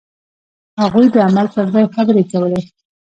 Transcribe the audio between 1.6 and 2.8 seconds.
ځای خبرې کولې.